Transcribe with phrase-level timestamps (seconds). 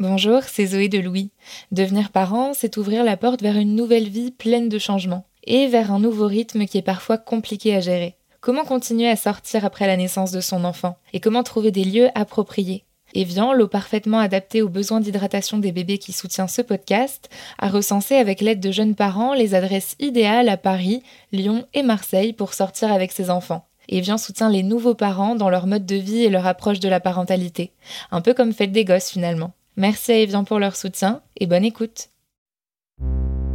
[0.00, 1.30] Bonjour, c'est Zoé de Louis.
[1.70, 5.92] Devenir parent, c'est ouvrir la porte vers une nouvelle vie pleine de changements et vers
[5.92, 8.16] un nouveau rythme qui est parfois compliqué à gérer.
[8.40, 12.08] Comment continuer à sortir après la naissance de son enfant et comment trouver des lieux
[12.16, 12.82] appropriés?
[13.14, 17.30] Evian, l'eau parfaitement adaptée aux besoins d'hydratation des bébés qui soutient ce podcast,
[17.60, 22.32] a recensé avec l'aide de jeunes parents les adresses idéales à Paris, Lyon et Marseille
[22.32, 23.68] pour sortir avec ses enfants.
[23.88, 26.98] Evian soutient les nouveaux parents dans leur mode de vie et leur approche de la
[26.98, 27.70] parentalité.
[28.10, 29.52] Un peu comme Fête des Gosses finalement.
[29.76, 32.10] Merci à Evian pour leur soutien et bonne écoute.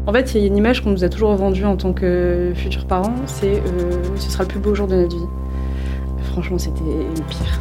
[0.06, 2.52] En fait, il y a une image qu'on nous a toujours vendue en tant que
[2.56, 5.26] futurs parents, c'est euh, ce sera le plus beau jour de notre vie.
[6.32, 7.60] Franchement, c'était le pire.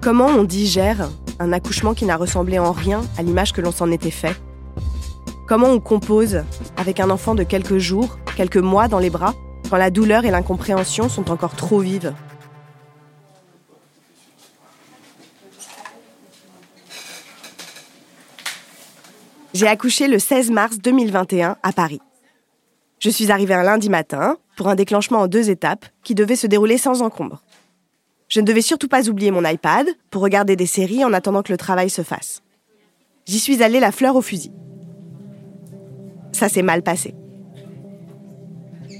[0.00, 1.08] Comment on digère
[1.40, 4.36] un accouchement qui n'a ressemblé en rien à l'image que l'on s'en était fait?
[5.48, 6.44] Comment on compose
[6.76, 9.34] avec un enfant de quelques jours, quelques mois dans les bras,
[9.68, 12.12] quand la douleur et l'incompréhension sont encore trop vives?
[19.56, 22.02] J'ai accouché le 16 mars 2021 à Paris.
[22.98, 26.46] Je suis arrivée un lundi matin pour un déclenchement en deux étapes qui devait se
[26.46, 27.42] dérouler sans encombre.
[28.28, 31.52] Je ne devais surtout pas oublier mon iPad pour regarder des séries en attendant que
[31.52, 32.42] le travail se fasse.
[33.24, 34.52] J'y suis allée la fleur au fusil.
[36.32, 37.14] Ça s'est mal passé.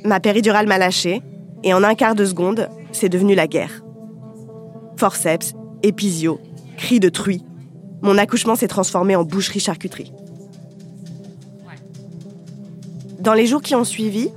[0.06, 1.20] Ma péridurale m'a lâché
[1.64, 3.84] et en un quart de seconde, c'est devenu la guerre.
[4.96, 6.40] Forceps, épisio,
[6.78, 7.44] cris de truie.
[8.00, 10.14] Mon accouchement s'est transformé en boucherie-charcuterie.
[13.26, 14.30] Dans les jours qui ont suivi,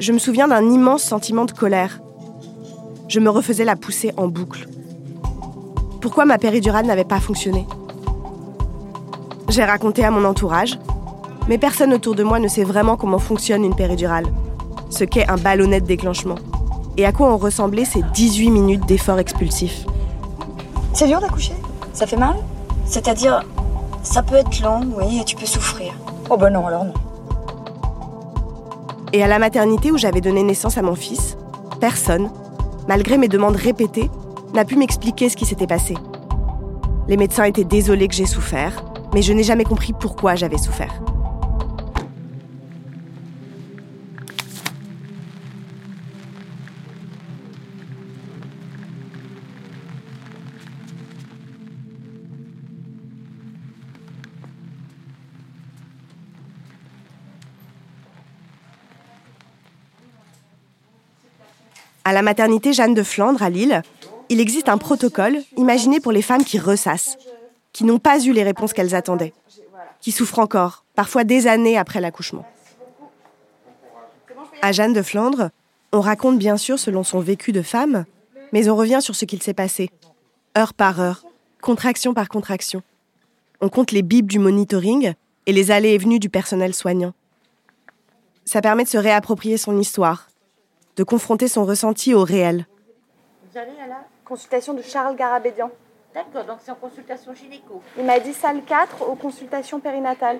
[0.00, 2.00] je me souviens d'un immense sentiment de colère.
[3.06, 4.66] Je me refaisais la pousser en boucle.
[6.00, 7.68] Pourquoi ma péridurale n'avait pas fonctionné?
[9.48, 10.76] J'ai raconté à mon entourage,
[11.48, 14.26] mais personne autour de moi ne sait vraiment comment fonctionne une péridurale,
[14.90, 16.38] ce qu'est un ballonnet de déclenchement,
[16.96, 19.86] et à quoi ont ressemblé ces 18 minutes d'effort expulsif.
[20.94, 21.54] C'est dur d'accoucher?
[21.92, 22.34] Ça fait mal?
[22.86, 23.44] C'est-à-dire,
[24.02, 25.94] ça peut être long, oui, et tu peux souffrir.
[26.28, 26.94] Oh ben non, alors non.
[29.12, 31.36] Et à la maternité où j'avais donné naissance à mon fils,
[31.80, 32.30] personne,
[32.86, 34.08] malgré mes demandes répétées,
[34.54, 35.94] n'a pu m'expliquer ce qui s'était passé.
[37.08, 41.02] Les médecins étaient désolés que j'ai souffert, mais je n'ai jamais compris pourquoi j'avais souffert.
[62.10, 63.82] À la maternité Jeanne de Flandre à Lille,
[64.30, 67.16] il existe un protocole imaginé pour les femmes qui ressassent,
[67.72, 69.32] qui n'ont pas eu les réponses qu'elles attendaient,
[70.00, 72.44] qui souffrent encore, parfois des années après l'accouchement.
[74.60, 75.50] À Jeanne de Flandre,
[75.92, 78.04] on raconte bien sûr selon son vécu de femme,
[78.50, 79.88] mais on revient sur ce qu'il s'est passé,
[80.58, 81.24] heure par heure,
[81.62, 82.82] contraction par contraction.
[83.60, 85.14] On compte les bips du monitoring
[85.46, 87.14] et les allées et venues du personnel soignant.
[88.44, 90.29] Ça permet de se réapproprier son histoire,
[90.96, 92.66] de confronter son ressenti au réel.
[93.50, 95.70] Vous allez à la consultation de Charles Garabédian.
[96.14, 97.82] D'accord, donc c'est en consultation gynéco.
[97.98, 100.38] Il m'a dit salle 4 aux consultations périnatales.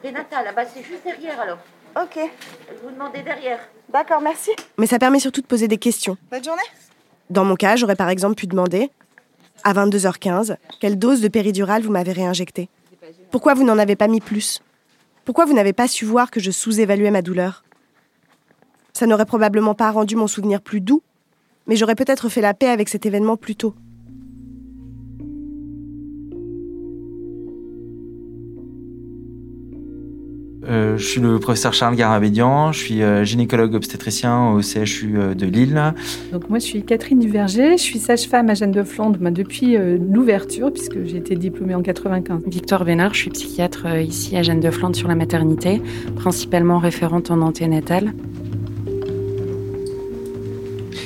[0.00, 1.58] Prénatal, ah bah c'est juste derrière alors.
[2.00, 2.18] Ok,
[2.70, 3.58] Je vous demandez derrière.
[3.88, 4.50] d'accord, merci.
[4.78, 6.16] Mais ça permet surtout de poser des questions.
[6.30, 6.62] Bonne journée.
[7.28, 8.90] Dans mon cas, j'aurais par exemple pu demander,
[9.64, 12.68] à 22h15, quelle dose de péridurale vous m'avez réinjectée
[13.30, 14.62] Pourquoi vous n'en avez pas mis plus?
[15.24, 17.62] Pourquoi vous n'avez pas su voir que je sous-évaluais ma douleur?
[18.92, 21.02] Ça n'aurait probablement pas rendu mon souvenir plus doux,
[21.66, 23.74] mais j'aurais peut-être fait la paix avec cet événement plus tôt.
[30.70, 35.34] Euh, je suis le professeur Charles Garabédian, je suis euh, gynécologue obstétricien au CHU euh,
[35.34, 35.94] de Lille.
[36.32, 39.98] Donc moi, je suis Catherine Duverger, je suis sage-femme à Jeanne de Flandre depuis euh,
[39.98, 42.42] l'ouverture, puisque j'ai été diplômée en 95.
[42.46, 45.82] Victoire Vénard, je suis psychiatre euh, ici à Jeanne de Flandre sur la maternité,
[46.16, 48.12] principalement référente en anténatal.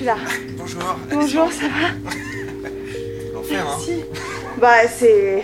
[0.04, 0.16] Je suis là.
[0.58, 0.82] Bonjour.
[1.10, 1.88] Bonjour, ça va
[3.32, 4.04] L'enfer, hein Merci.
[4.60, 5.42] Bah, c'est.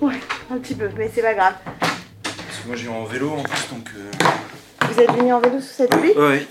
[0.00, 0.14] Ouais,
[0.52, 1.54] un petit peu, mais c'est pas grave.
[2.22, 3.88] Parce que moi j'ai en vélo en plus donc.
[3.96, 4.10] euh,
[4.92, 6.12] Vous êtes venu en vélo sous cette pluie?
[6.16, 6.46] Ouais.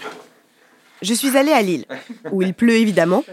[1.02, 1.86] Je suis allée à Lille,
[2.32, 3.24] où il pleut évidemment,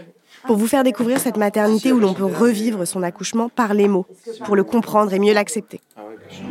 [0.45, 4.05] pour vous faire découvrir cette maternité où l'on peut revivre son accouchement par les mots,
[4.45, 5.81] pour le comprendre et mieux l'accepter.
[5.97, 6.45] Ah ouais, bien sûr.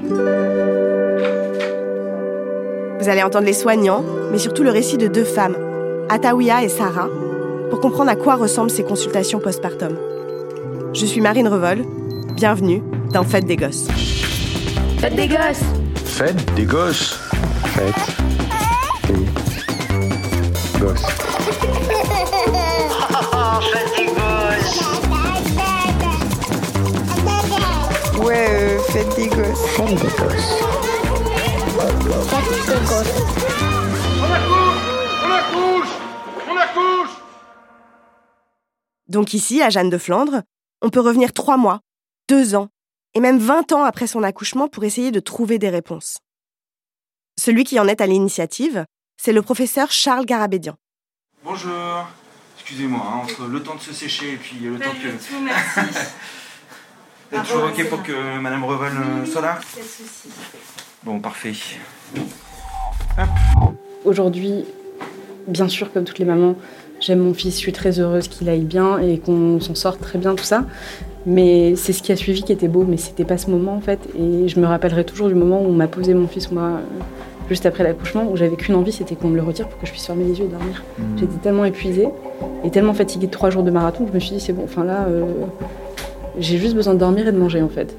[3.00, 5.56] Vous allez entendre les soignants, mais surtout le récit de deux femmes,
[6.08, 7.08] Ataouia et Sarah,
[7.70, 9.96] pour comprendre à quoi ressemblent ces consultations postpartum.
[10.94, 11.84] Je suis Marine Revol,
[12.34, 12.82] bienvenue
[13.12, 13.88] dans Fête des Gosses.
[14.98, 15.64] Fête des Gosses
[16.04, 17.18] Fête des Gosses
[17.64, 17.94] Fête
[19.08, 21.02] des Gosses.
[23.96, 24.82] Des Gosses
[28.24, 29.66] Ouais, euh, Fête des Gosses.
[29.76, 30.60] Fête des Gosses.
[32.28, 34.75] Fête des Gosses.
[39.08, 40.42] Donc ici, à Jeanne de Flandre,
[40.82, 41.80] on peut revenir trois mois,
[42.28, 42.68] deux ans,
[43.14, 46.18] et même 20 ans après son accouchement pour essayer de trouver des réponses.
[47.38, 48.84] Celui qui en est à l'initiative,
[49.16, 50.76] c'est le professeur Charles Garabédian.
[51.44, 52.06] Bonjour.
[52.58, 55.08] Excusez-moi, hein, entre le temps de se sécher et puis le temps que.
[55.08, 55.80] Tout, merci.
[57.30, 59.58] Vous êtes toujours ok pour que Madame Revel euh, soit là?
[61.02, 61.54] Bon, parfait.
[64.04, 64.64] Aujourd'hui,
[65.48, 66.56] bien sûr, comme toutes les mamans,
[67.06, 70.18] j'aime mon fils, je suis très heureuse qu'il aille bien et qu'on s'en sorte très
[70.18, 70.64] bien, tout ça.
[71.24, 73.80] Mais c'est ce qui a suivi qui était beau, mais c'était pas ce moment en
[73.80, 74.00] fait.
[74.18, 76.80] Et je me rappellerai toujours du moment où on m'a posé mon fils, moi, euh,
[77.48, 79.92] juste après l'accouchement, où j'avais qu'une envie, c'était qu'on me le retire pour que je
[79.92, 80.82] puisse fermer les yeux et dormir.
[80.98, 81.02] Mmh.
[81.18, 82.08] J'étais tellement épuisée
[82.64, 84.64] et tellement fatiguée de trois jours de marathon que je me suis dit, c'est bon,
[84.64, 85.24] enfin là, euh,
[86.38, 87.96] j'ai juste besoin de dormir et de manger en fait.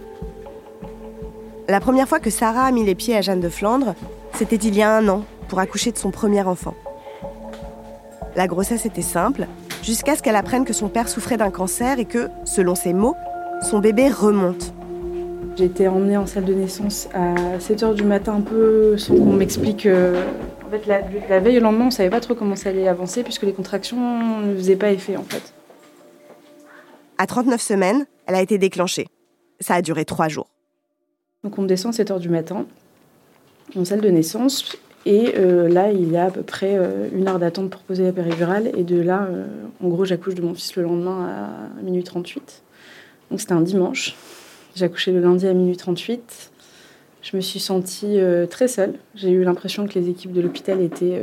[1.69, 3.93] La première fois que Sarah a mis les pieds à Jeanne de Flandre,
[4.33, 6.75] c'était il y a un an, pour accoucher de son premier enfant.
[8.37, 9.47] La grossesse était simple,
[9.83, 13.15] jusqu'à ce qu'elle apprenne que son père souffrait d'un cancer et que, selon ses mots,
[13.67, 14.73] son bébé remonte.
[15.57, 19.33] J'ai été emmenée en salle de naissance à 7h du matin, un peu sans qu'on
[19.33, 19.87] m'explique.
[19.87, 20.23] euh,
[20.67, 23.23] En fait, la, la veille au lendemain, on savait pas trop comment ça allait avancer
[23.23, 25.51] puisque les contractions ne faisaient pas effet en fait.
[27.17, 29.07] À 39 semaines, elle a été déclenchée.
[29.59, 30.47] Ça a duré trois jours.
[31.43, 32.67] Donc on me descend à 7h du matin
[33.75, 37.29] en salle de naissance et euh, là il y a à peu près euh, une
[37.29, 39.45] heure d'attente pour poser la péridurale et de là euh,
[39.81, 41.29] en gros j'accouche de mon fils le lendemain
[41.79, 42.61] à minuit 38.
[43.31, 44.15] Donc c'était un dimanche.
[44.75, 46.51] J'ai accouché le lundi à minuit 38.
[47.21, 48.19] Je me suis sentie
[48.49, 48.93] très seule.
[49.15, 51.21] J'ai eu l'impression que les équipes de l'hôpital étaient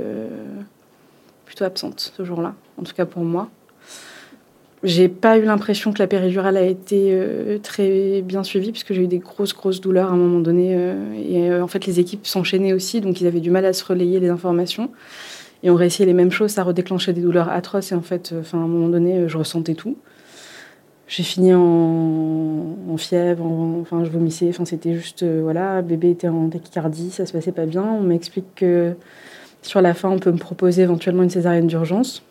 [1.46, 3.48] plutôt absentes ce jour-là, en tout cas pour moi.
[4.84, 9.02] J'ai pas eu l'impression que la péridurale a été euh, très bien suivie, puisque j'ai
[9.04, 10.74] eu des grosses, grosses douleurs à un moment donné.
[10.76, 13.72] euh, et euh, en fait, les équipes s'enchaînaient aussi, donc ils avaient du mal à
[13.72, 14.90] se relayer les informations.
[15.62, 17.92] Et on réessayait les mêmes choses, ça redéclenchait des douleurs atroces.
[17.92, 19.96] Et en fait, à un moment donné, je ressentais tout.
[21.08, 24.48] J'ai fini en, fièvre, en- enfin, je vomissais.
[24.50, 27.82] Enfin, c'était juste, voilà, bébé était en tachycardie, ça se passait pas bien.
[27.84, 28.92] On m'explique que
[29.62, 32.22] sur la fin, on peut me proposer éventuellement une césarienne d'urgence.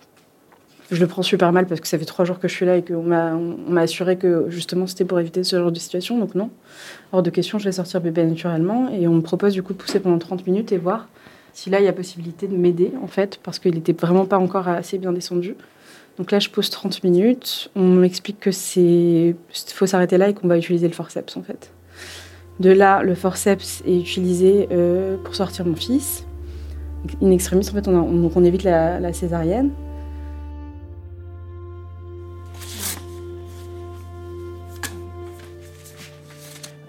[0.94, 2.78] Je le prends super mal parce que ça fait trois jours que je suis là
[2.78, 6.20] et qu'on m'a, assuré que justement c'était pour éviter ce genre de situation.
[6.20, 6.52] Donc non,
[7.12, 8.90] hors de question, je vais sortir bébé naturellement.
[8.90, 11.08] Et on me propose du coup de pousser pendant 30 minutes et voir
[11.52, 14.38] si là il y a possibilité de m'aider en fait parce qu'il n'était vraiment pas
[14.38, 15.56] encore assez bien descendu.
[16.20, 17.72] Donc là je pose 30 minutes.
[17.76, 19.36] On m'explique que c'est
[19.74, 21.72] faut s'arrêter là et qu'on va utiliser le forceps en fait.
[22.60, 26.24] De là, le forceps est utilisé euh, pour sortir mon fils.
[27.20, 29.72] In extremis, en fait, on, on- évite la césarienne.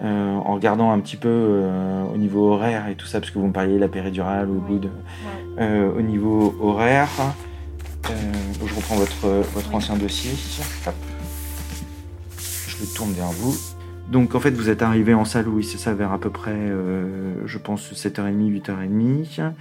[0.05, 3.39] Euh, en regardant un petit peu euh, au niveau horaire et tout ça, parce que
[3.39, 4.89] vous me parliez de la péridurale au bout de.
[5.57, 7.09] Euh, au niveau horaire,
[8.11, 10.31] euh, je reprends votre, votre ancien dossier.
[10.85, 10.93] Hop.
[12.37, 13.55] Je le tourne vers vous.
[14.11, 16.71] Donc en fait, vous êtes arrivé en salle, oui, c'est ça, vers à peu près,
[17.45, 19.53] je pense, 7h30, 8h30,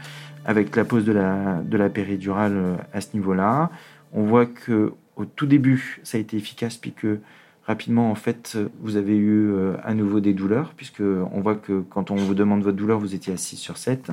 [0.45, 3.71] avec la pause de la, de la péridurale à ce niveau-là.
[4.13, 7.21] On voit que au tout début, ça a été efficace, puis que
[7.67, 11.81] rapidement, en fait, vous avez eu euh, à nouveau des douleurs, puisque on voit que
[11.81, 14.11] quand on vous demande votre douleur, vous étiez à 6 sur 7,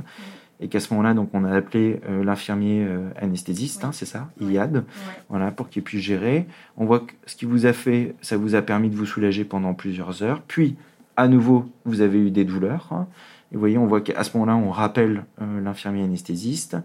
[0.64, 4.30] et qu'à ce moment-là, donc, on a appelé euh, l'infirmier euh, anesthésiste, hein, c'est ça,
[4.40, 4.84] Iliad,
[5.30, 6.46] voilà, pour qu'il puisse gérer.
[6.78, 9.44] On voit que ce qui vous a fait, ça vous a permis de vous soulager
[9.44, 10.76] pendant plusieurs heures, puis
[11.18, 12.90] à nouveau, vous avez eu des douleurs.
[12.92, 13.08] hein.
[13.52, 16.78] Et vous voyez, on voit qu'à ce moment-là, on rappelle euh, l'infirmier anesthésiste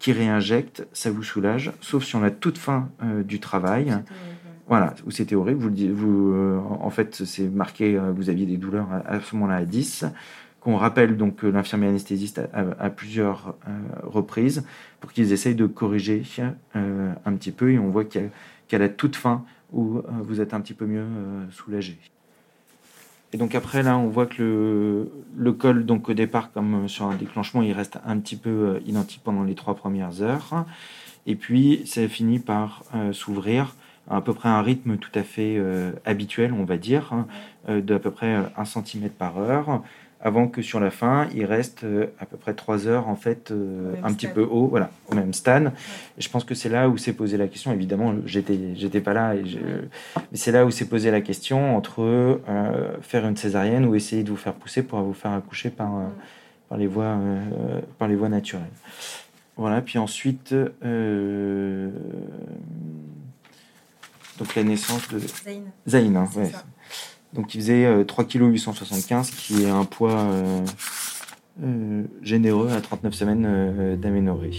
[0.00, 2.88] qui réinjecte, ça vous soulage, sauf si on a toute fin
[3.24, 3.96] du travail.
[4.68, 5.60] Voilà, où c'était horrible.
[5.92, 9.64] Vous, euh, en fait, c'est marqué, euh, vous aviez des douleurs à, ce moment-là à
[9.64, 10.04] 10,
[10.60, 14.64] qu'on rappelle donc euh, l'infirmier anesthésiste à, plusieurs euh, reprises
[15.00, 16.22] pour qu'ils essayent de corriger
[16.74, 20.74] un petit peu et on voit qu'à la toute fin où vous êtes un petit
[20.74, 21.06] peu mieux
[21.50, 21.98] soulagé.
[23.32, 27.04] Et donc après là, on voit que le, le col, donc au départ, comme sur
[27.06, 30.66] un déclenchement, il reste un petit peu identique pendant les trois premières heures.
[31.26, 32.82] Et puis, ça finit par
[33.12, 33.74] s'ouvrir
[34.10, 37.26] à peu près un rythme tout à fait euh, habituel, on va dire, hein,
[37.68, 39.82] euh, de à peu près 1 cm par heure,
[40.20, 43.50] avant que sur la fin, il reste euh, à peu près 3 heures, en fait,
[43.50, 45.72] euh, un petit peu haut, voilà, au même stade.
[46.18, 47.72] Je pense que c'est là où s'est posé la question.
[47.72, 52.02] Évidemment, j'étais, j'étais pas là, et mais c'est là où s'est posé la question entre
[52.02, 55.96] euh, faire une césarienne ou essayer de vous faire pousser pour vous faire accoucher par,
[55.96, 56.06] euh,
[56.68, 58.64] par, les, voies, euh, par les voies naturelles.
[59.56, 60.52] Voilà, puis ensuite,
[60.84, 61.90] euh,
[64.38, 65.64] donc la naissance de Zayn.
[65.86, 66.50] Zayn, hein, ouais.
[67.34, 70.26] Donc il faisait 3 kg 875, qui est un poids
[72.22, 74.52] généreux à 39 semaines d'aménorrhée.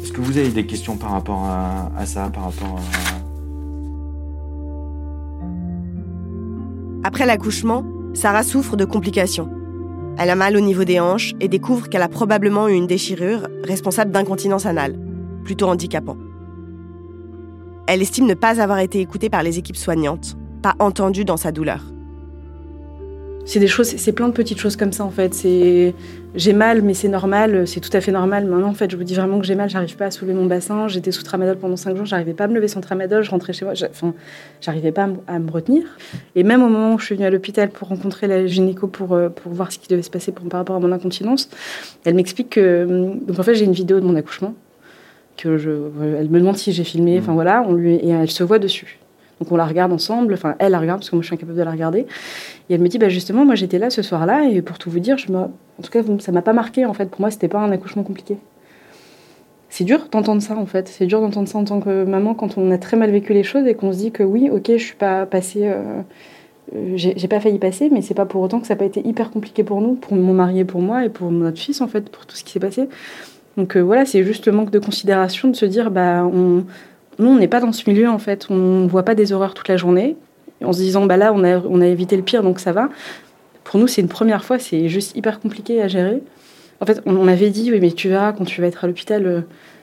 [0.00, 2.82] Est-ce que vous avez des questions par rapport à, à ça, par rapport à...
[7.02, 7.84] Après l'accouchement,
[8.14, 9.48] Sarah souffre de complications.
[10.18, 13.48] Elle a mal au niveau des hanches et découvre qu'elle a probablement eu une déchirure
[13.64, 14.98] responsable d'incontinence anale,
[15.44, 16.16] plutôt handicapant.
[17.92, 21.50] Elle estime ne pas avoir été écoutée par les équipes soignantes, pas entendue dans sa
[21.50, 21.82] douleur.
[23.44, 25.34] C'est des choses, c'est plein de petites choses comme ça en fait.
[25.34, 25.92] C'est
[26.36, 28.46] j'ai mal, mais c'est normal, c'est tout à fait normal.
[28.46, 30.46] Maintenant en fait, je vous dis vraiment que j'ai mal, j'arrive pas à soulever mon
[30.46, 30.86] bassin.
[30.86, 33.24] J'étais sous tramadol pendant cinq jours, j'arrivais pas à me lever sans tramadol.
[33.24, 34.14] Je rentrais chez moi, enfin,
[34.60, 35.82] j'arrivais pas à me retenir.
[36.36, 39.14] Et même au moment où je suis venue à l'hôpital pour rencontrer la gynéco pour
[39.14, 41.50] euh, pour voir ce qui devait se passer par rapport à mon incontinence,
[42.04, 44.54] elle m'explique que donc en fait j'ai une vidéo de mon accouchement
[45.40, 45.70] que je,
[46.18, 47.18] elle me demande si j'ai filmé.
[47.18, 48.98] Enfin voilà, on lui et elle se voit dessus.
[49.40, 51.56] Donc on la regarde ensemble, enfin elle la regarde parce que moi je suis incapable
[51.56, 52.00] de la regarder.
[52.68, 55.00] Et elle me dit bah justement moi j'étais là ce soir-là et pour tout vous
[55.00, 55.38] dire, je me...
[55.38, 55.50] en
[55.82, 57.06] tout cas ça m'a pas marqué en fait.
[57.06, 58.36] Pour moi c'était pas un accouchement compliqué.
[59.70, 60.88] C'est dur d'entendre ça en fait.
[60.88, 63.44] C'est dur d'entendre ça en tant que maman quand on a très mal vécu les
[63.44, 66.02] choses et qu'on se dit que oui ok je suis pas passée, euh,
[66.76, 69.00] euh, j'ai pas failli passer, mais c'est pas pour autant que ça n'a pas été
[69.08, 71.88] hyper compliqué pour nous, pour mon mari et pour moi et pour notre fils en
[71.88, 72.88] fait, pour tout ce qui s'est passé.
[73.60, 76.64] Donc euh, voilà, c'est juste le manque de considération de se dire bah on
[77.20, 78.46] nous, on n'est pas dans ce milieu, en fait.
[78.48, 80.16] On ne voit pas des horreurs toute la journée.
[80.64, 82.88] En se disant, bah là, on a, on a évité le pire, donc ça va.
[83.62, 86.22] Pour nous, c'est une première fois, c'est juste hyper compliqué à gérer.
[86.80, 89.26] En fait, on, m'avait dit, oui, mais tu verras, quand tu vas être à l'hôpital,
[89.26, 89.40] euh,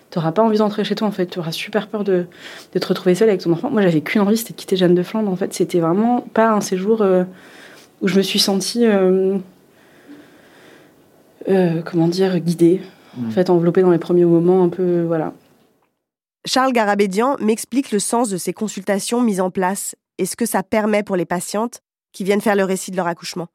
[0.10, 1.28] tu n'auras pas envie d'entrer chez toi, en fait.
[1.28, 2.26] Tu auras super peur de,
[2.74, 3.70] de, te retrouver seule avec ton enfant.
[3.70, 5.32] Moi, j'avais qu'une envie, c'était de quitter Jeanne de Flandre.
[5.32, 7.24] En fait, c'était vraiment pas un séjour euh,
[8.02, 9.38] où je me suis sentie, euh,
[11.86, 12.82] comment dire, guidée.
[13.18, 13.32] En mmh.
[13.32, 15.34] fait, enveloppée dans les premiers moments, un peu, voilà.
[16.46, 20.64] Charles Garabédian m'explique le sens de ces consultations mises en place et ce que ça
[20.64, 21.82] permet pour les patientes
[22.14, 23.48] qui viennent faire le récit de leur accouchement.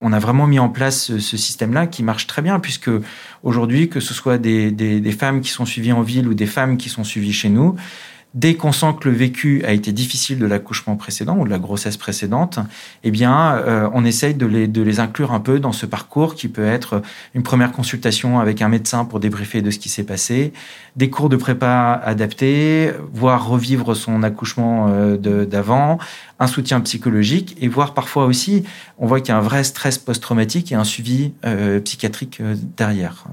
[0.00, 2.90] On a vraiment mis en place ce système-là qui marche très bien puisque
[3.42, 6.78] aujourd'hui, que ce soit des, des, femmes qui sont suivies en ville ou des femmes
[6.78, 7.76] qui sont suivies chez nous,
[8.32, 11.58] Dès qu'on sent que le vécu a été difficile de l'accouchement précédent ou de la
[11.58, 12.60] grossesse précédente,
[13.02, 16.36] eh bien, euh, on essaye de les, de les inclure un peu dans ce parcours
[16.36, 17.02] qui peut être
[17.34, 20.52] une première consultation avec un médecin pour débriefer de ce qui s'est passé,
[20.94, 25.98] des cours de prépa adaptés, voire revivre son accouchement euh, d'avant,
[26.38, 28.62] un soutien psychologique et voir parfois aussi,
[28.98, 32.40] on voit qu'il y a un vrai stress post-traumatique et un suivi euh, psychiatrique
[32.76, 33.24] derrière.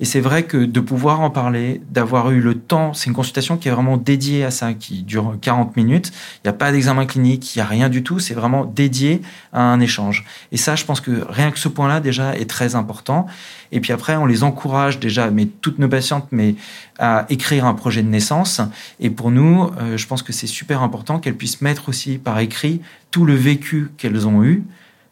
[0.00, 3.58] Et c'est vrai que de pouvoir en parler, d'avoir eu le temps, c'est une consultation
[3.58, 6.10] qui est vraiment dédiée à ça, qui dure 40 minutes.
[6.36, 8.18] Il n'y a pas d'examen clinique, il n'y a rien du tout.
[8.18, 9.20] C'est vraiment dédié
[9.52, 10.24] à un échange.
[10.52, 13.26] Et ça, je pense que rien que ce point-là, déjà, est très important.
[13.72, 16.54] Et puis après, on les encourage déjà, mais toutes nos patientes, mais
[16.98, 18.62] à écrire un projet de naissance.
[19.00, 22.38] Et pour nous, euh, je pense que c'est super important qu'elles puissent mettre aussi par
[22.38, 22.80] écrit
[23.10, 24.64] tout le vécu qu'elles ont eu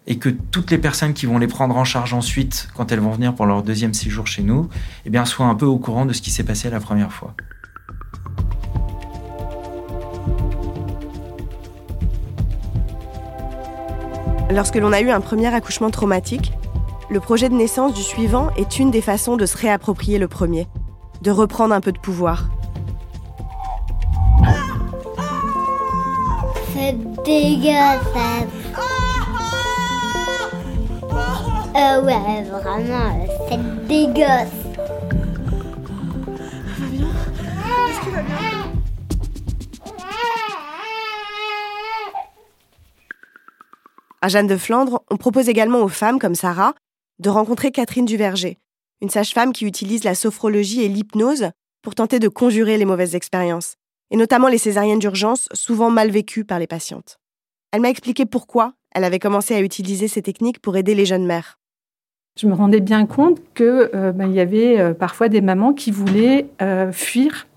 [0.09, 3.11] et que toutes les personnes qui vont les prendre en charge ensuite, quand elles vont
[3.11, 4.71] venir pour leur deuxième séjour chez nous,
[5.05, 7.35] eh bien, soient un peu au courant de ce qui s'est passé la première fois.
[14.51, 16.53] Lorsque l'on a eu un premier accouchement traumatique,
[17.11, 20.67] le projet de naissance du suivant est une des façons de se réapproprier le premier,
[21.21, 22.49] de reprendre un peu de pouvoir.
[26.73, 28.58] C'est dégueulasse.
[31.77, 34.49] Euh, ouais, vraiment, c'est dégueulasse.
[44.21, 46.75] À Jeanne de Flandre, on propose également aux femmes comme Sarah
[47.21, 48.59] de rencontrer Catherine Duverger,
[49.01, 51.51] une sage-femme qui utilise la sophrologie et l'hypnose
[51.83, 53.77] pour tenter de conjurer les mauvaises expériences,
[54.11, 57.19] et notamment les césariennes d'urgence souvent mal vécues par les patientes.
[57.73, 61.27] Elle m'a expliqué pourquoi elle avait commencé à utiliser ces techniques pour aider les jeunes
[61.27, 61.58] mères.
[62.39, 65.91] Je me rendais bien compte qu'il euh, ben, y avait euh, parfois des mamans qui
[65.91, 67.49] voulaient euh, fuir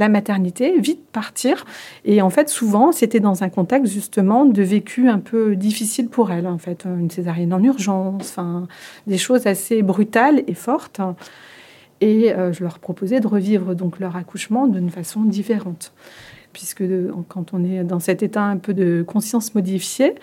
[0.00, 1.64] la maternité, vite partir.
[2.04, 6.32] Et en fait, souvent, c'était dans un contexte justement de vécu un peu difficile pour
[6.32, 6.48] elles.
[6.48, 8.36] En fait, une césarienne en urgence,
[9.06, 11.00] des choses assez brutales et fortes.
[12.02, 15.94] Et je leur proposais de revivre donc leur accouchement d'une façon différente,
[16.52, 16.84] puisque
[17.28, 20.14] quand on est dans cet état un peu de conscience modifiée,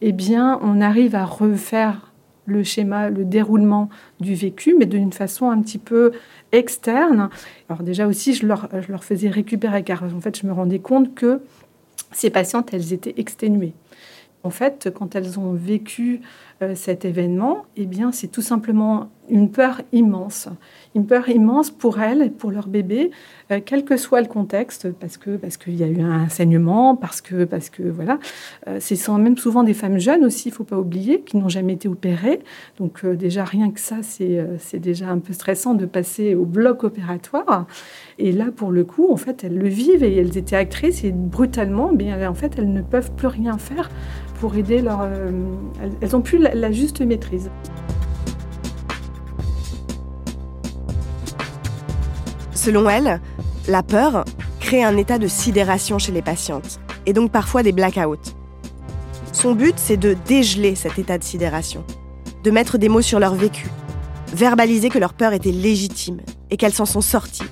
[0.00, 2.07] eh bien, on arrive à refaire
[2.48, 3.88] le schéma, le déroulement
[4.20, 6.12] du vécu, mais d'une façon un petit peu
[6.52, 7.28] externe.
[7.68, 8.68] Alors déjà aussi, je leur,
[9.04, 11.40] faisais récupérer, car en fait, je me rendais compte que
[12.12, 13.74] ces patientes, elles étaient exténuées.
[14.44, 16.20] En fait, quand elles ont vécu
[16.62, 20.48] euh, cet événement, eh bien, c'est tout simplement une peur immense.
[20.94, 23.10] Une peur immense pour elles et pour leur bébé,
[23.50, 26.96] euh, quel que soit le contexte, parce que parce qu'il y a eu un saignement,
[26.96, 28.18] parce que parce que voilà,
[28.66, 31.74] euh, c'est même souvent des femmes jeunes aussi, il faut pas oublier, qui n'ont jamais
[31.74, 32.40] été opérées.
[32.78, 36.44] Donc euh, déjà rien que ça, c'est c'est déjà un peu stressant de passer au
[36.44, 37.66] bloc opératoire.
[38.18, 41.12] Et là, pour le coup, en fait, elles le vivent et elles étaient actrices et
[41.12, 43.90] brutalement, bien en fait, elles ne peuvent plus rien faire
[44.40, 45.08] pour aider leur.
[46.00, 47.50] elles n'ont plus la juste maîtrise.
[52.58, 53.20] Selon elle,
[53.68, 54.24] la peur
[54.58, 58.34] crée un état de sidération chez les patientes, et donc parfois des blackouts.
[59.32, 61.84] Son but, c'est de dégeler cet état de sidération,
[62.42, 63.68] de mettre des mots sur leur vécu,
[64.34, 67.46] verbaliser que leur peur était légitime et qu'elles s'en sont sorties,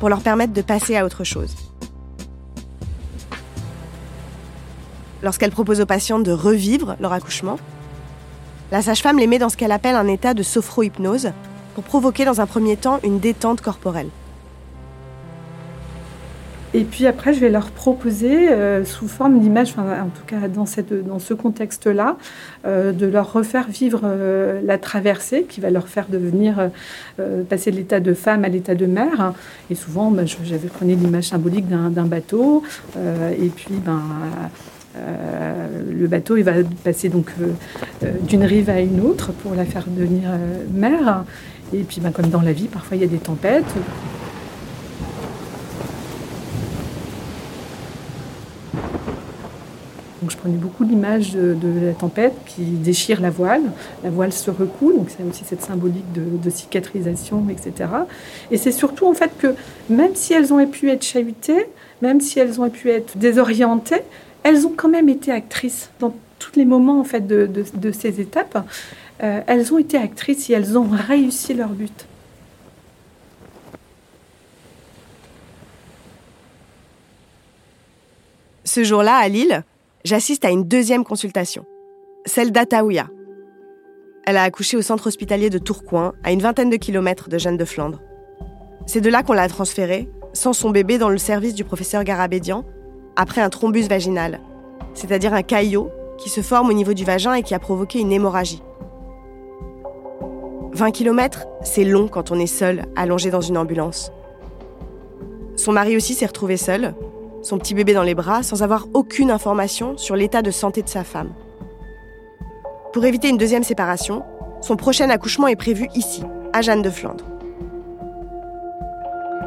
[0.00, 1.54] pour leur permettre de passer à autre chose.
[5.22, 7.56] Lorsqu'elle propose aux patientes de revivre leur accouchement,
[8.72, 11.30] la sage-femme les met dans ce qu'elle appelle un état de sophro-hypnose
[11.76, 14.10] pour provoquer dans un premier temps une détente corporelle.
[16.72, 20.66] Et puis après, je vais leur proposer, euh, sous forme d'image, en tout cas dans,
[20.66, 22.16] ce contexte-là,
[22.64, 26.70] euh, de leur refaire vivre euh, la traversée qui va leur faire devenir,
[27.48, 29.34] passer de l'état de femme à l'état de mère.
[29.70, 32.62] Et souvent, ben, j'avais pris l'image symbolique d'un bateau.
[32.96, 34.02] et puis, ben,
[35.90, 36.52] le bateau, il va
[36.84, 37.30] passer donc
[38.22, 40.30] d'une rive à une autre pour la faire devenir
[40.72, 41.24] mère.
[41.72, 43.74] Et puis, ben, comme dans la vie, parfois il y a des tempêtes.
[50.20, 53.62] Donc je prenais beaucoup l'image de, la tempête qui déchire la voile.
[54.04, 57.88] La voile se recoule, donc c'est aussi cette symbolique de, cicatrisation, etc.
[58.50, 59.54] Et c'est surtout en fait que
[59.88, 61.66] même si elles ont pu être chahutées,
[62.02, 64.02] même si elles ont pu être désorientées,
[64.42, 68.66] elles ont quand même été actrices dans tous les moments en fait de, ces étapes.
[69.22, 72.06] Euh, elles ont été actrices et elles ont réussi leur but.
[78.64, 79.64] Ce jour-là, à Lille,
[80.04, 81.64] j'assiste à une deuxième consultation,
[82.24, 83.08] celle d'Ataouia.
[84.26, 87.56] Elle a accouché au centre hospitalier de Tourcoing, à une vingtaine de kilomètres de Jeanne
[87.56, 88.00] de Flandre.
[88.86, 92.64] C'est de là qu'on l'a transférée, sans son bébé, dans le service du professeur Garabédian,
[93.16, 94.40] après un thrombus vaginal,
[94.94, 98.12] c'est-à-dire un caillot qui se forme au niveau du vagin et qui a provoqué une
[98.12, 98.62] hémorragie.
[100.72, 104.12] 20 km, c'est long quand on est seul, allongé dans une ambulance.
[105.56, 106.94] Son mari aussi s'est retrouvé seul,
[107.42, 110.88] son petit bébé dans les bras, sans avoir aucune information sur l'état de santé de
[110.88, 111.32] sa femme.
[112.92, 114.24] Pour éviter une deuxième séparation,
[114.60, 116.22] son prochain accouchement est prévu ici,
[116.52, 117.24] à Jeanne de Flandre.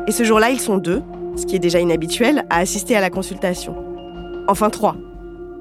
[0.08, 1.04] Et ce jour-là, ils sont deux,
[1.36, 3.76] ce qui est déjà inhabituel, à assister à la consultation.
[4.48, 4.96] Enfin trois.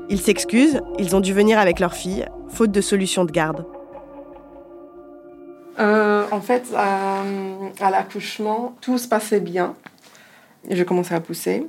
[0.08, 3.64] Ils s'excusent, ils ont dû venir avec leur fille, faute de solution de garde.
[5.78, 9.74] Euh, en fait, à l'accouchement, tout se passait bien.
[10.68, 11.66] J'ai commencé à pousser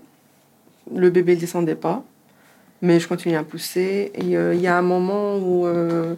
[0.92, 2.04] le bébé ne descendait pas,
[2.82, 4.12] mais je continuais à pousser.
[4.16, 6.16] Et euh, il y a un moment où, euh,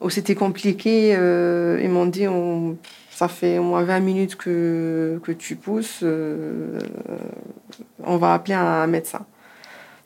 [0.00, 1.14] où c'était compliqué.
[1.16, 2.76] Euh, ils m'ont dit on,
[3.10, 6.04] ça fait au moins 20 minutes que, que tu pousses,
[8.04, 9.24] on va appeler un médecin.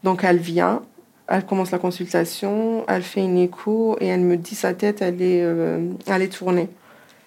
[0.05, 0.83] Donc elle vient,
[1.29, 5.20] elle commence la consultation, elle fait une écho et elle me dit sa tête, elle
[5.20, 5.44] est,
[6.07, 6.68] elle est tournée.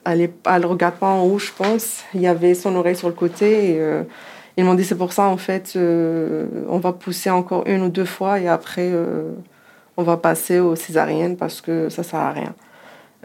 [0.06, 2.04] Elle ne regarde pas en haut, je pense.
[2.14, 3.78] Il y avait son oreille sur le côté.
[4.58, 7.90] Ils m'ont dit c'est pour ça en fait euh, on va pousser encore une ou
[7.90, 9.32] deux fois et après euh,
[9.98, 12.54] on va passer aux césariennes parce que ça sert à rien.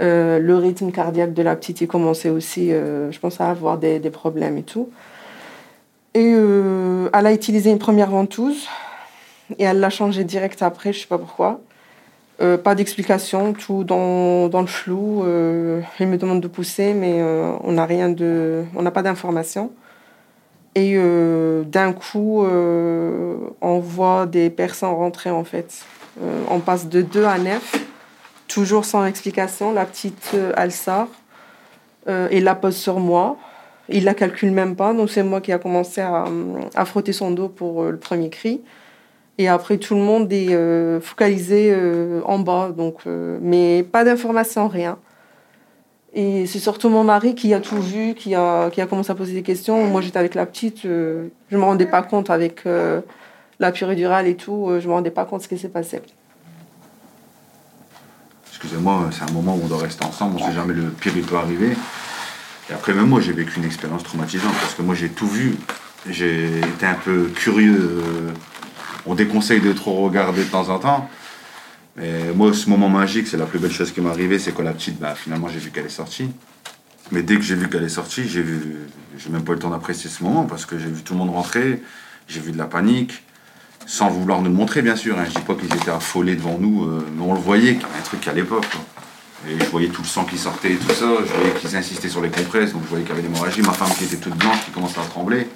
[0.01, 3.99] Euh, le rythme cardiaque de la petite il commençait aussi je pense à avoir des,
[3.99, 4.91] des, problèmes et tout.
[6.14, 8.67] Et elle a utilisé une première ventouse
[9.59, 11.61] et elle l'a changée direct après je sais pas pourquoi.
[12.38, 15.25] pas d'explication, tout dans, dans, le flou.
[16.01, 17.23] il me demande de pousser, mais
[17.62, 19.71] on n'a rien de, on n'a pas d'informations.
[20.74, 25.85] Et euh, d'un coup, euh, on voit des personnes rentrer en fait.
[26.22, 27.87] Euh, on passe de 2 à 9,
[28.46, 29.72] toujours sans explication.
[29.72, 31.09] La petite, elle sort
[32.07, 33.37] la pose sur moi.
[33.90, 36.24] Il la calcule même pas, donc c'est moi qui a commencé à,
[36.74, 38.61] à, frotter son dos pour le premier cri.
[39.38, 41.74] Et après, tout le monde est focalisé
[42.24, 44.98] en bas, donc, mais pas d'information, rien.
[46.14, 49.14] Et c'est surtout mon mari qui a tout vu, qui a, qui a commencé à
[49.14, 49.85] poser des questions.
[49.87, 53.03] Moi, j'étais avec la petite, euh, je ne me rendais pas compte avec euh,
[53.59, 56.01] la péridurale et tout, euh, je ne me rendais pas compte ce qui s'est passé.
[58.49, 61.12] Excusez-moi, c'est un moment où on doit rester ensemble, on ne sait jamais le pire
[61.12, 61.77] qui peut arriver.
[62.71, 65.57] Et après, même moi, j'ai vécu une expérience traumatisante parce que moi, j'ai tout vu.
[66.09, 68.03] J'ai été un peu curieux.
[69.07, 71.09] On déconseille de trop regarder de temps en temps.
[71.98, 74.62] Mais moi, ce moment magique, c'est la plus belle chose qui m'est arrivée, c'est que
[74.62, 76.30] la petite, bah, finalement, j'ai vu qu'elle est sortie.
[77.11, 78.61] Mais dès que j'ai vu qu'elle est sortie, j'ai vu,
[79.30, 81.30] même pas eu le temps d'apprécier ce moment parce que j'ai vu tout le monde
[81.30, 81.82] rentrer,
[82.28, 83.22] j'ai vu de la panique,
[83.87, 85.18] sans vouloir nous le montrer bien sûr.
[85.18, 85.24] Hein.
[85.26, 87.84] Je dis pas qu'ils étaient affolés devant nous, euh, mais on le voyait, qu'il y
[87.87, 88.66] avait un truc à l'époque.
[89.48, 92.08] Et je voyais tout le sang qui sortait et tout ça, je voyais qu'ils insistaient
[92.08, 93.62] sur les compresses, donc je voyais qu'il y avait l'hémorragie.
[93.62, 95.46] Ma femme qui était toute blanche, qui commençait à trembler,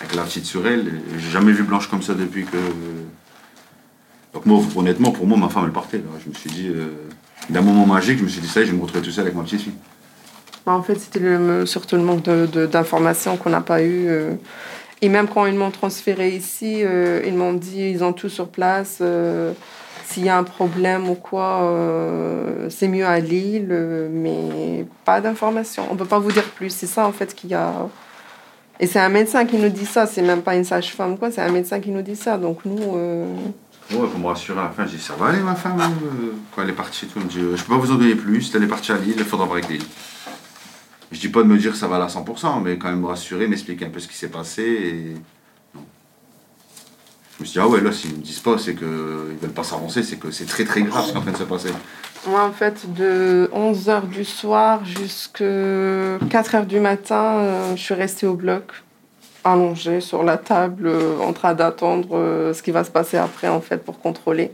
[0.00, 0.88] avec la petite sur elle.
[0.88, 2.56] Et J'ai jamais vu blanche comme ça depuis que.
[4.34, 5.98] Donc moi, honnêtement, pour moi, ma femme, elle partait.
[5.98, 6.04] là.
[6.24, 6.88] Je me suis dit, euh,
[7.50, 9.22] d'un moment magique, je me suis dit, ça y je vais me retrouver tout seul
[9.24, 9.72] avec ma petite fille.
[10.66, 11.20] Bah, en fait, c'était
[11.66, 14.06] surtout le manque de- de- d'informations qu'on n'a pas eu.
[14.08, 14.34] euh.
[15.00, 18.48] Et même quand ils m'ont transféré ici, euh, ils m'ont dit ils ont tout sur
[18.48, 18.98] place.
[19.00, 19.52] euh,
[20.04, 21.70] S'il y a un problème ou quoi,
[22.70, 23.68] c'est mieux à Lille,
[24.10, 25.84] mais pas d'informations.
[25.90, 26.70] On peut pas vous dire plus.
[26.70, 27.72] C'est ça en fait qu'il y a.
[28.80, 30.06] Et c'est un médecin qui nous dit ça.
[30.06, 31.30] C'est même pas une sage-femme quoi.
[31.30, 32.38] C'est un médecin qui nous dit ça.
[32.38, 32.80] Donc nous.
[33.90, 35.92] Ouais, pour me rassurer à la fin, j'ai dit, ça va aller ma femme hein,
[36.04, 37.94] euh, Quand elle est partie, tout, elle me dit, euh, je peux pas vous en
[37.94, 39.84] donner plus, elle est partie à Lille, il faudra voir avec Lille.
[41.10, 43.00] Je dis pas de me dire que ça va aller à 100%, mais quand même
[43.00, 44.62] me rassurer, m'expliquer un peu ce qui s'est passé.
[44.62, 45.14] Et...
[45.74, 49.64] Je me suis dit, ah ouais, là, s'ils me disent pas, c'est qu'ils veulent pas
[49.64, 51.70] s'avancer, c'est que c'est très très grave ce qui est en train de se passer.
[52.26, 58.26] Moi, en fait, de 11h du soir jusqu'à 4h du matin, euh, je suis restée
[58.26, 58.64] au bloc,
[59.44, 63.48] allongée sur la table, euh, en train d'attendre euh, ce qui va se passer après,
[63.48, 64.50] en fait, pour contrôler.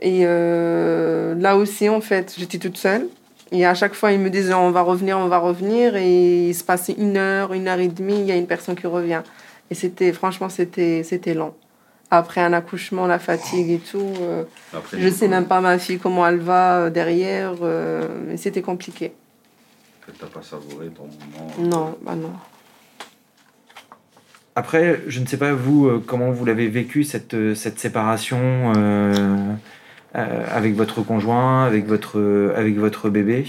[0.00, 3.08] Et euh, là aussi, en fait, j'étais toute seule.
[3.52, 5.96] Et à chaque fois, ils me disaient on va revenir, on va revenir.
[5.96, 8.74] Et il se passait une heure, une heure et demie, il y a une personne
[8.74, 9.22] qui revient.
[9.70, 11.54] Et c'était, franchement, c'était, c'était lent.
[12.10, 14.12] Après un accouchement, la fatigue et tout.
[14.20, 17.54] euh, Après, je sais même pas ma fille comment elle va derrière.
[17.62, 19.12] euh, mais c'était compliqué.
[20.20, 21.52] T'as pas savouré ton moment.
[21.58, 22.30] Non, bah non.
[24.58, 28.38] Après, je ne sais pas vous euh, comment vous l'avez vécu cette, euh, cette séparation
[28.74, 29.12] euh,
[30.16, 33.44] euh, avec votre conjoint, avec votre, avec votre bébé?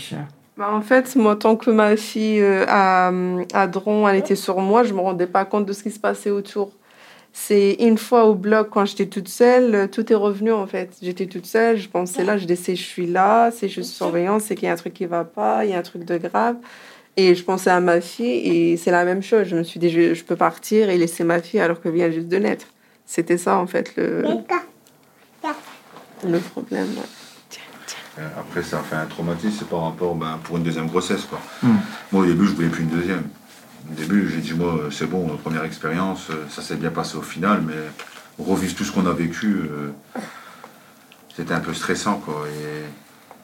[0.57, 3.11] Bah, en fait, moi, tant que ma fille euh, à,
[3.53, 5.99] à Dron, elle était sur moi, je me rendais pas compte de ce qui se
[5.99, 6.71] passait autour.
[7.31, 10.97] C'est une fois au bloc, quand j'étais toute seule, tout est revenu en fait.
[11.01, 14.55] J'étais toute seule, je pensais là, je disais, je suis là, c'est juste surveillance, c'est
[14.55, 16.55] qu'il y a un truc qui va pas, il y a un truc de grave.
[17.19, 19.47] Et je pensais à ma fille et c'est la même chose.
[19.47, 22.11] Je me suis dit, je, je peux partir et laisser ma fille alors qu'elle vient
[22.11, 22.67] juste de naître.
[23.07, 24.23] C'était ça en fait le,
[26.23, 26.87] le problème.
[26.95, 27.59] ouais.
[28.19, 31.23] Euh, Après, ça a fait un traumatisme, c'est par rapport ben, pour une deuxième grossesse.
[31.25, 31.39] Quoi.
[31.61, 31.75] Mm.
[32.11, 33.23] Moi, au début, je voulais plus une deuxième.
[33.91, 37.15] Au début, j'ai dit, moi, c'est bon, euh, première expérience, euh, ça s'est bien passé
[37.17, 37.75] au final, mais
[38.43, 39.91] revivre tout ce qu'on a vécu, euh,
[41.35, 42.15] c'était un peu stressant.
[42.17, 42.45] Quoi.
[42.47, 42.83] Et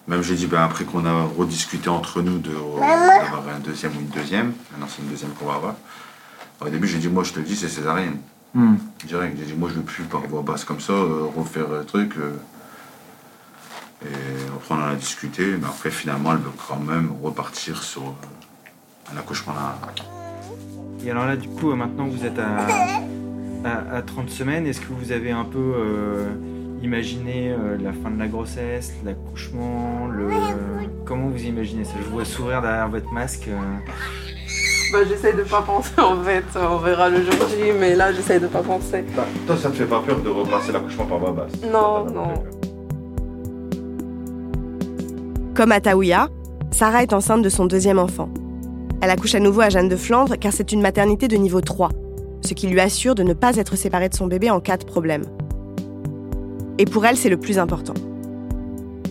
[0.08, 4.02] même, j'ai dit, ben, après qu'on a rediscuté entre nous de- d'avoir un deuxième ou
[4.02, 5.76] une deuxième, maintenant c'est une deuxième qu'on va avoir.
[6.62, 8.18] Au début, j'ai dit, moi, je te le dis, c'est césarienne.
[8.54, 8.76] Mm.
[9.06, 11.84] Direct, j'ai dit, moi, je veux plus par voix basse comme ça, euh, refaire un
[11.84, 12.14] truc.
[12.18, 12.34] euh,
[14.06, 14.08] et
[14.56, 19.14] après, on en a discuté, mais après, finalement, elle veut quand même repartir sur euh,
[19.14, 19.78] un accouchement là.
[21.06, 22.68] Et alors là, du coup, euh, maintenant vous êtes à,
[23.66, 24.66] à, à 30 semaines.
[24.68, 25.60] Est-ce que vous avez un peu
[26.84, 30.28] imaginé euh, la fin de la grossesse, l'accouchement le...
[31.06, 31.94] Comment vous imaginez ça?
[32.00, 33.48] Je vous vois sourire derrière votre masque.
[33.48, 33.60] euh.
[34.92, 38.40] Bah, j'essaie de pas penser en fait, on verra le jour J, mais là j'essaie
[38.40, 39.04] de pas penser.
[39.16, 41.54] Bah, toi, ça te fait pas peur de repasser l'accouchement par voie basse?
[41.72, 42.44] Non, non.
[45.56, 46.30] Comme à Taouya,
[46.72, 48.30] Sarah est enceinte de son deuxième enfant.
[49.02, 51.90] Elle accouche à nouveau à Jeanne de Flandre car c'est une maternité de niveau 3,
[52.42, 54.86] ce qui lui assure de ne pas être séparée de son bébé en cas de
[54.86, 55.24] problème.
[56.80, 57.94] Et pour elle, c'est le plus important.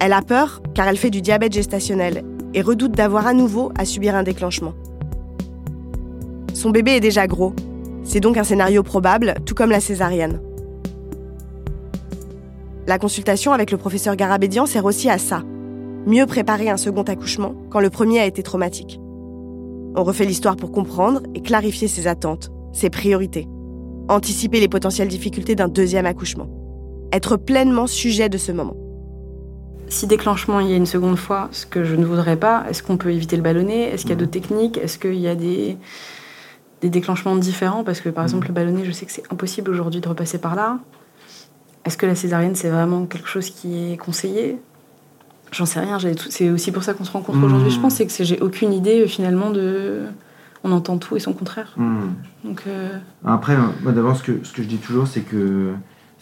[0.01, 3.85] Elle a peur car elle fait du diabète gestationnel et redoute d'avoir à nouveau à
[3.85, 4.75] subir un déclenchement.
[6.55, 7.55] Son bébé est déjà gros.
[8.05, 10.41] C'est donc un scénario probable, tout comme la césarienne.
[12.87, 15.45] La consultation avec le professeur Garabédian sert aussi à ça,
[16.07, 18.99] mieux préparer un second accouchement quand le premier a été traumatique.
[19.95, 23.47] On refait l'histoire pour comprendre et clarifier ses attentes, ses priorités.
[24.09, 26.49] Anticiper les potentielles difficultés d'un deuxième accouchement.
[27.13, 28.77] Être pleinement sujet de ce moment.
[29.89, 32.83] Si déclenchement il y a une seconde fois, ce que je ne voudrais pas, est-ce
[32.83, 34.79] qu'on peut éviter le ballonnet Est-ce qu'il y a d'autres techniques?
[34.79, 35.77] Est-ce qu'il y a des,
[36.81, 37.85] des déclenchements différents?
[37.85, 40.55] Parce que par exemple le ballonnet, je sais que c'est impossible aujourd'hui de repasser par
[40.55, 40.79] là.
[41.85, 44.57] Est-ce que la césarienne c'est vraiment quelque chose qui est conseillé?
[45.51, 45.99] J'en sais rien.
[45.99, 47.45] j'ai tout- C'est aussi pour ça qu'on se rencontre Mmh.
[47.45, 47.71] aujourd'hui.
[47.71, 50.01] Je pense c'est que j'ai aucune idée euh, finalement de.
[50.65, 51.73] On entend tout et son contraire.
[51.77, 52.13] Hmm.
[52.45, 52.89] Donc euh,
[53.27, 55.73] Après, moi d'abord, ce que, ce que je dis toujours, c'est que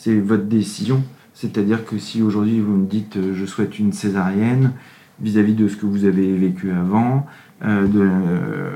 [0.02, 1.02] c'est votre décision.
[1.34, 4.72] C'est-à-dire que si aujourd'hui vous me dites euh, je souhaite une césarienne
[5.20, 7.26] vis-à-vis de ce que vous avez vécu avant,
[7.64, 8.70] euh, de, euh,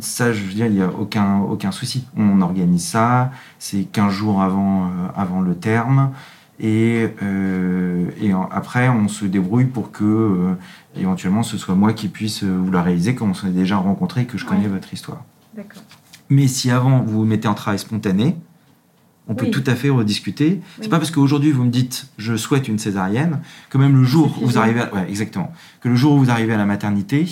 [0.00, 2.06] ça, je veux dire, il n'y a aucun, aucun souci.
[2.16, 6.10] On organise ça, c'est 15 jours avant, avant le terme.
[6.60, 7.08] Et,
[8.20, 10.54] et en- après, on se débrouille pour que
[10.96, 14.24] éventuellement ce soit moi qui puisse vous la réaliser, comme on s'est déjà rencontré et
[14.26, 14.68] que je connais Ouais.
[14.68, 15.24] votre histoire.
[15.56, 15.82] D'accord.
[16.30, 18.36] Mais si avant vous vous mettez en travail spontané,
[19.28, 19.50] on peut Oui.
[19.50, 20.60] tout à fait rediscuter.
[20.76, 20.88] C'est Oui.
[20.88, 23.38] pas parce qu'aujourd'hui vous me dites je souhaite une césarienne
[23.70, 26.30] que même le jour où vous arrivez, à, ouais, exactement, que le jour où vous
[26.30, 27.26] arrivez à la maternité,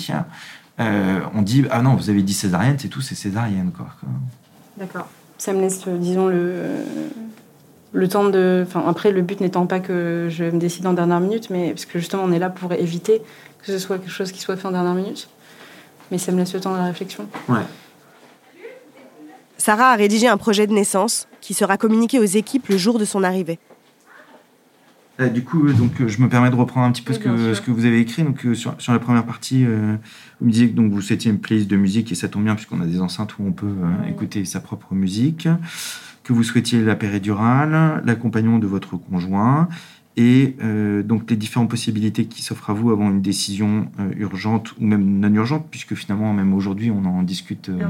[0.79, 3.87] euh, on dit ah non vous avez dit césarienne, c'est tout, c'est césarienne quoi.
[4.77, 5.07] D'accord.
[5.37, 6.53] Ça me laisse, euh, disons, le,
[7.93, 8.63] le temps de.
[8.67, 11.85] Enfin, après, le but n'étant pas que je me décide en dernière minute, mais parce
[11.85, 13.21] que justement, on est là pour éviter
[13.63, 15.29] que ce soit quelque chose qui soit fait en dernière minute.
[16.11, 17.25] Mais ça me laisse le temps de la réflexion.
[17.49, 17.61] Ouais.
[19.61, 23.05] Sarah a rédigé un projet de naissance qui sera communiqué aux équipes le jour de
[23.05, 23.59] son arrivée.
[25.19, 27.19] Euh, du coup, euh, donc, euh, je me permets de reprendre un petit peu Oui,
[27.19, 27.55] ce, bien que, sûr.
[27.57, 28.23] ce que vous avez écrit.
[28.23, 29.97] Donc, sur, sur la première partie, euh,
[30.39, 32.55] vous me disiez que donc, vous souhaitiez une playlist de musique, et ça tombe bien,
[32.55, 35.47] puisqu'on a des enceintes où on peut euh, écouter sa propre musique.
[36.23, 39.69] Que vous souhaitiez la péridurale, l'accompagnement de votre conjoint,
[40.17, 44.73] et euh, donc les différentes possibilités qui s'offrent à vous avant une décision euh, urgente
[44.79, 47.87] ou même non urgente, puisque finalement, même aujourd'hui, on en discute euh,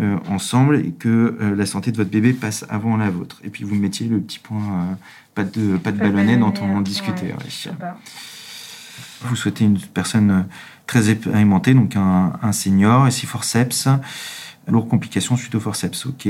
[0.00, 3.40] euh, ensemble et que euh, la santé de votre bébé passe avant la vôtre.
[3.44, 4.94] Et puis vous mettiez le petit point euh,
[5.34, 7.32] pas de, pas de ballonnet dont on discutait.
[7.32, 7.72] ouais.
[9.22, 10.46] Vous souhaitez une personne
[10.86, 13.88] très expérimentée, donc un, un senior, et si forceps,
[14.68, 16.28] lourde complication suite au forceps, ok.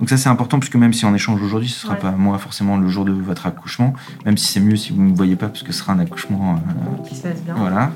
[0.00, 2.00] Donc ça c'est important puisque même si on échange aujourd'hui, ce sera Ouais.
[2.00, 3.92] pas moi forcément le jour de votre accouchement,
[4.24, 5.98] même si c'est mieux si vous ne me voyez pas parce que ce sera un
[5.98, 6.62] accouchement
[7.08, 7.54] Qui se passe bien.
[7.54, 7.92] voilà.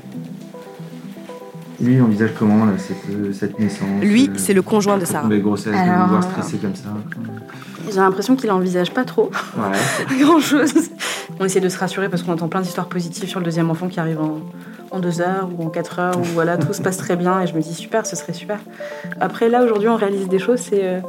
[1.79, 5.05] Lui, il envisage comment là, cette, euh, cette naissance Lui, euh, c'est le conjoint de
[5.05, 5.23] Sarah.
[5.25, 6.89] Nouvelle grossesse, de Alors, vous voir stresser comme ça.
[7.89, 10.17] J'ai l'impression qu'il envisage pas trop Ouais.
[10.19, 10.73] grand chose.
[11.39, 13.87] On essaie de se rassurer parce qu'on entend plein d'histoires positives sur le deuxième enfant
[13.87, 14.39] qui arrive en,
[14.91, 17.47] en deux heures ou en quatre heures, où voilà, tout se passe très bien et
[17.47, 18.57] je me dis super, ce serait super.
[19.21, 20.59] Après, là, aujourd'hui, on réalise des choses.
[20.59, 20.83] C'est.
[20.83, 20.99] euh,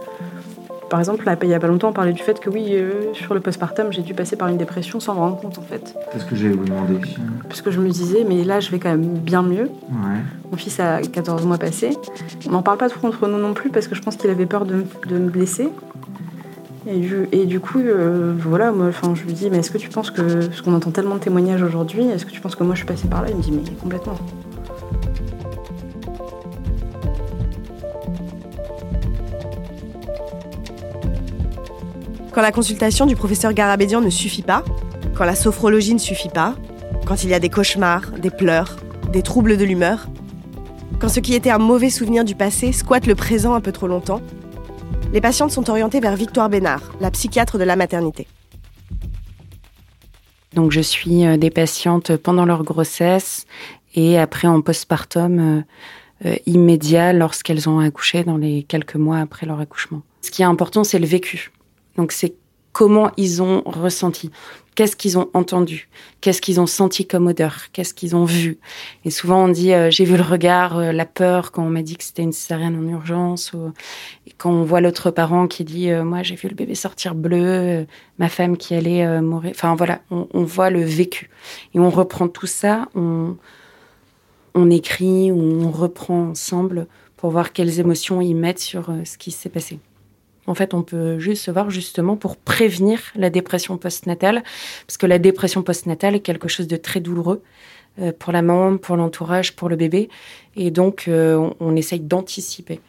[0.90, 3.12] par exemple, là, il y a pas longtemps, on parlait du fait que oui, euh,
[3.14, 5.94] sur le postpartum, j'ai dû passer par une dépression sans me rendre compte en fait.
[6.12, 6.98] C'est ce que j'allais vous demander.
[7.48, 9.64] Parce que je me disais, mais là, je vais quand même bien mieux.
[9.90, 10.18] Ouais.
[10.50, 11.90] Mon fils a 14 mois passés.
[12.46, 14.46] On n'en parle pas trop entre nous non plus parce que je pense qu'il avait
[14.46, 15.68] peur de, me- de me blesser.
[16.86, 19.76] Et du, et du coup, euh, voilà, moi, enfin, je lui dis, mais est-ce que
[19.78, 22.64] tu penses que, parce qu'on entend tellement de témoignages aujourd'hui, est-ce que tu penses que
[22.64, 23.28] moi je suis passée par là?
[23.28, 24.14] Il me dit, mais complètement.
[32.38, 34.62] Quand la consultation du professeur Garabédian ne suffit pas,
[35.16, 36.54] quand la sophrologie ne suffit pas,
[37.04, 38.76] quand il y a des cauchemars, des pleurs,
[39.12, 40.06] des troubles de l'humeur,
[41.00, 43.88] quand ce qui était un mauvais souvenir du passé squatte le présent un peu trop
[43.88, 44.20] longtemps,
[45.12, 48.28] les patientes sont orientées vers Victoire Bénard, la psychiatre de la maternité.
[50.54, 53.46] Donc je suis euh, des patientes pendant leur grossesse
[53.96, 55.62] et après en postpartum euh,
[56.24, 60.02] euh, immédiat lorsqu'elles ont accouché dans les quelques mois après leur accouchement.
[60.22, 61.50] Ce qui est important, c'est le vécu.
[61.98, 62.34] Donc c'est
[62.72, 64.30] comment ils ont ressenti,
[64.76, 65.88] qu'est-ce qu'ils ont entendu,
[66.20, 68.58] qu'est-ce qu'ils ont senti comme odeur, qu'est-ce qu'ils ont vu?
[69.04, 71.82] Et souvent on dit euh, j'ai vu le regard, euh, la peur quand on m'a
[71.82, 73.72] dit que c'était une césarienne en urgence, ou
[74.28, 77.16] et quand on voit l'autre parent qui dit euh, moi j'ai vu le bébé sortir
[77.16, 77.84] bleu,
[78.20, 79.50] ma femme qui allait mourir.
[79.50, 81.30] Enfin voilà, on, voit le vécu
[81.74, 83.36] et on reprend tout ça, on
[84.54, 89.48] on écrit on reprend ensemble pour voir quelles émotions ils mettent sur ce qui s'est
[89.48, 89.80] passé.
[90.48, 94.42] En fait, on peut juste se voir justement pour prévenir la dépression postnatale,
[94.86, 97.42] parce que la dépression postnatale est quelque chose de très douloureux
[98.00, 100.08] euh, pour la maman, pour l'entourage, pour le bébé,
[100.56, 102.80] et donc euh, on, on essaye d'anticiper.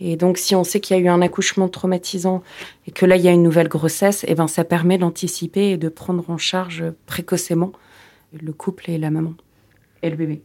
[0.00, 2.42] Et donc, si on sait qu'il y a eu un accouchement traumatisant
[2.86, 5.76] et que là, il y a une nouvelle grossesse, eh ben, ça permet d'anticiper et
[5.76, 7.72] de prendre en charge précocement
[8.32, 9.34] le couple et la maman
[10.02, 10.42] et le bébé?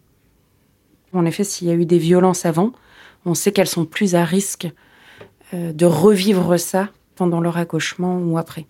[1.14, 2.72] En effet, s'il y a eu des violences avant,
[3.26, 4.68] on sait qu'elles sont plus à risque
[5.54, 8.66] de revivre ça pendant leur accouchement ou après.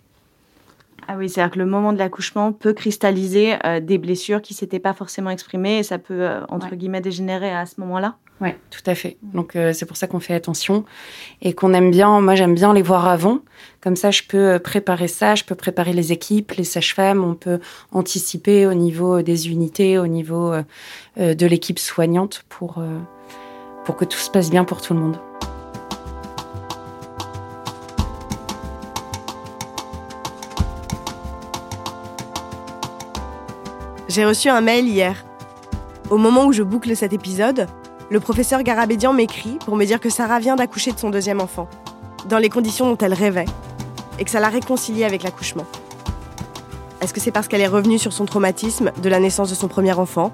[1.08, 4.78] Ah oui, c'est-à-dire que le moment de l'accouchement peut cristalliser euh, des blessures qui s'étaient
[4.78, 8.16] pas forcément exprimées et ça peut, euh, entre guillemets, dégénérer à ce moment-là.
[8.40, 9.18] Oui, tout à fait.
[9.22, 10.84] Donc euh, c'est pour ça qu'on fait attention
[11.42, 13.38] et qu'on aime bien, moi j'aime bien les voir avant.
[13.80, 17.60] Comme ça, je peux préparer ça, je peux préparer les équipes, les sages-femmes, on peut
[17.92, 20.62] anticiper au niveau des unités, au niveau euh,
[21.18, 22.98] euh, de l'équipe soignante pour, euh,
[23.84, 25.18] pour que tout se passe bien pour tout le monde.
[34.12, 35.24] J'ai reçu un mail hier.
[36.10, 37.66] Au moment où je boucle cet épisode,
[38.10, 41.66] le professeur Garabédian m'écrit pour me dire que Sarah vient d'accoucher de son deuxième enfant,
[42.28, 43.46] dans les conditions dont elle rêvait,
[44.18, 45.64] et que ça l'a réconciliée avec l'accouchement.
[47.00, 49.68] Est-ce que c'est parce qu'elle est revenue sur son traumatisme de la naissance de son
[49.68, 50.30] premier enfant?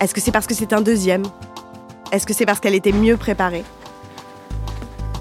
[0.00, 1.24] Est-ce que c'est parce que c'est un deuxième?
[2.12, 3.64] Est-ce que c'est parce qu'elle était mieux préparée?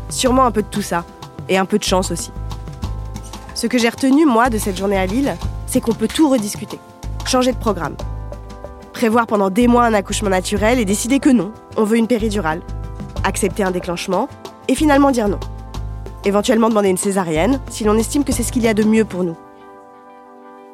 [0.09, 1.03] Sûrement un peu de tout ça,
[1.49, 2.31] et un peu de chance aussi.
[3.55, 6.77] Ce que j'ai retenu, moi, de cette journée à Lille, c'est qu'on peut tout rediscuter,
[7.27, 7.95] changer de programme.
[8.93, 12.61] Prévoir pendant des mois un accouchement naturel et décider que non, on veut une péridurale.
[13.23, 14.27] Accepter un déclenchement
[14.67, 15.39] et finalement dire non.
[16.25, 19.05] Éventuellement demander une césarienne si l'on estime que c'est ce qu'il y a de mieux
[19.05, 19.37] pour nous.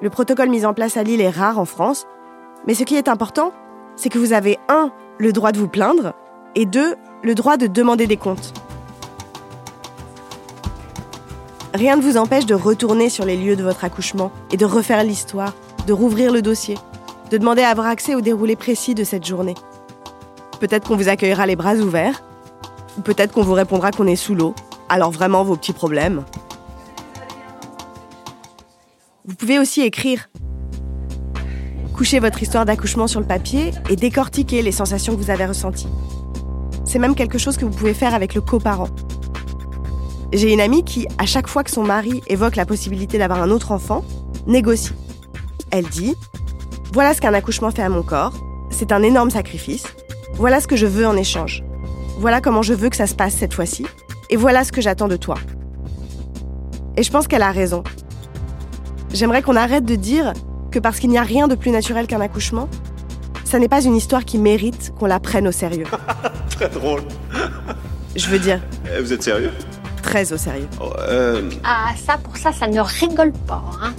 [0.01, 2.07] Le protocole mis en place à Lille est rare en France,
[2.67, 3.51] mais ce qui est important,
[3.95, 6.13] c'est que vous avez un, le droit de vous plaindre,
[6.55, 8.53] et deux, le droit de demander des comptes.
[11.73, 15.03] Rien ne vous empêche de retourner sur les lieux de votre accouchement et de refaire
[15.03, 15.53] l'histoire,
[15.87, 16.77] de rouvrir le dossier,
[17.31, 19.55] de demander à avoir accès au déroulé précis de cette journée.
[20.59, 22.23] Peut-être qu'on vous accueillera les bras ouverts,
[22.97, 24.53] ou peut-être qu'on vous répondra qu'on est sous l'eau,
[24.89, 26.23] alors vraiment vos petits problèmes.
[29.25, 30.29] Vous pouvez aussi écrire.
[31.95, 35.87] Couchez votre histoire d'accouchement sur le papier et décortiquer les sensations que vous avez ressenties.
[36.85, 38.89] C'est même quelque chose que vous pouvez faire avec le coparent.
[40.33, 43.51] J'ai une amie qui, à chaque fois que son mari évoque la possibilité d'avoir un
[43.51, 44.03] autre enfant,
[44.47, 44.93] négocie.
[45.75, 46.15] Elle dit
[46.93, 48.33] Voilà ce qu'un accouchement fait à mon corps,
[48.69, 49.85] c'est un énorme sacrifice,
[50.35, 51.63] voilà ce que je veux en échange,
[52.19, 53.87] voilà comment je veux que ça se passe cette fois-ci,
[54.29, 55.33] et voilà ce que j'attends de toi.
[56.95, 57.83] Et je pense qu'elle a raison.
[59.11, 60.33] J'aimerais qu'on arrête de dire
[60.69, 62.69] que parce qu'il n'y a rien de plus naturel qu'un accouchement,
[63.43, 65.87] ça n'est pas une histoire qui mérite qu'on la prenne au sérieux.
[66.51, 67.01] Très drôle.
[68.15, 68.59] Je veux dire.
[68.95, 69.51] Eh, Vous êtes sérieux?
[70.03, 70.67] Très au sérieux.
[70.79, 73.93] Oh, euh, Ah, ça, pour ça, ça ne rigole pas, hein.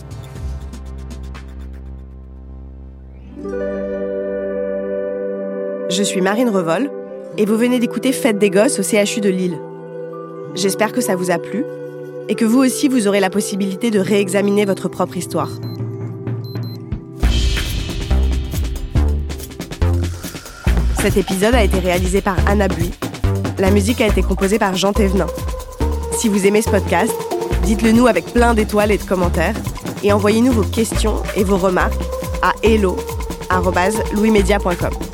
[5.97, 6.91] Je suis Marine Revol
[7.39, 9.57] et vous venez d'écouter Fête des gosses au CHU de Lille.
[10.57, 11.65] J'espère que ça vous a plu
[12.29, 15.51] et que vous aussi vous aurez la possibilité de réexaminer votre propre histoire.
[20.99, 22.91] Cet épisode a été réalisé par Anna Bui.
[23.61, 25.29] La musique a été composée par Jean Thévenin.
[26.19, 27.15] Si vous aimez ce podcast,
[27.63, 29.55] dites-le nous avec plein d'étoiles et de commentaires
[30.03, 32.03] et envoyez-nous vos questions et vos remarques
[32.43, 35.14] à hello@louismedia.com.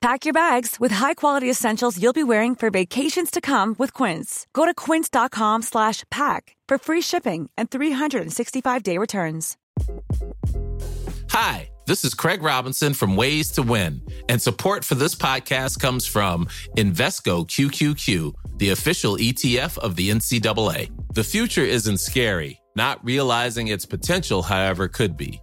[0.00, 4.46] Pack your bags with high-quality essentials you'll be wearing for vacations to come with Quince.
[4.54, 9.58] Go to quince.com slash pack for free shipping and 365-day returns.
[11.28, 16.06] Hi, this is Craig Robinson from Ways to Win, and support for this podcast comes
[16.06, 16.46] from
[16.78, 20.90] Invesco QQQ, the official ETF of the NCAA.
[21.12, 22.58] The future isn't scary.
[22.74, 25.42] Not realizing its potential, however, could be.